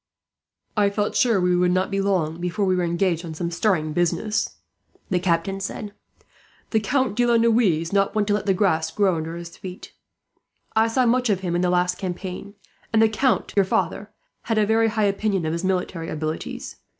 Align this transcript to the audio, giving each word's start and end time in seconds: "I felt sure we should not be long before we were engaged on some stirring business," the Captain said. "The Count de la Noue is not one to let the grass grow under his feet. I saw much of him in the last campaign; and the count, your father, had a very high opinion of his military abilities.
"I 0.75 0.89
felt 0.89 1.15
sure 1.15 1.39
we 1.39 1.51
should 1.53 1.73
not 1.73 1.91
be 1.91 2.01
long 2.01 2.41
before 2.41 2.65
we 2.65 2.75
were 2.75 2.83
engaged 2.83 3.23
on 3.23 3.35
some 3.35 3.51
stirring 3.51 3.93
business," 3.93 4.55
the 5.11 5.19
Captain 5.19 5.59
said. 5.59 5.93
"The 6.71 6.79
Count 6.79 7.15
de 7.15 7.27
la 7.27 7.37
Noue 7.37 7.59
is 7.59 7.93
not 7.93 8.15
one 8.15 8.25
to 8.25 8.33
let 8.33 8.47
the 8.47 8.55
grass 8.55 8.89
grow 8.89 9.17
under 9.17 9.35
his 9.35 9.55
feet. 9.57 9.93
I 10.75 10.87
saw 10.87 11.05
much 11.05 11.29
of 11.29 11.41
him 11.41 11.55
in 11.55 11.61
the 11.61 11.69
last 11.69 11.99
campaign; 11.99 12.55
and 12.91 12.99
the 12.99 13.09
count, 13.09 13.53
your 13.55 13.63
father, 13.63 14.09
had 14.45 14.57
a 14.57 14.65
very 14.65 14.87
high 14.87 15.03
opinion 15.03 15.45
of 15.45 15.53
his 15.53 15.63
military 15.63 16.09
abilities. 16.09 16.77